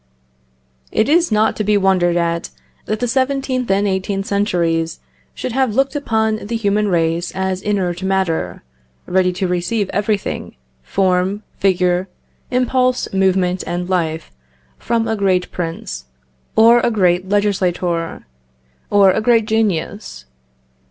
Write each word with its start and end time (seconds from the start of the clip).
It 0.91 1.07
is 1.07 1.31
not 1.31 1.55
to 1.57 1.63
be 1.63 1.77
wondered 1.77 2.17
at 2.17 2.49
that 2.87 2.99
the 2.99 3.05
17th 3.05 3.69
and 3.69 3.85
18th 3.85 4.25
centuries 4.25 4.99
should 5.35 5.51
have 5.51 5.75
looked 5.75 5.95
upon 5.95 6.37
the 6.37 6.55
human 6.55 6.87
race 6.87 7.31
as 7.35 7.61
inert 7.61 8.01
matter, 8.01 8.63
ready 9.05 9.31
to 9.33 9.47
receive 9.47 9.91
everything, 9.91 10.55
form, 10.81 11.43
figure, 11.59 12.07
impulse, 12.49 13.13
movement, 13.13 13.63
and 13.67 13.91
life, 13.91 14.31
from 14.79 15.07
a 15.07 15.15
great 15.15 15.51
prince, 15.51 16.05
or 16.55 16.79
a 16.79 16.89
great 16.89 17.29
legislator, 17.29 18.25
or 18.89 19.11
a 19.11 19.21
great 19.21 19.45
genius. 19.45 20.25